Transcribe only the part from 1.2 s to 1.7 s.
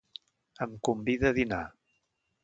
a dinar.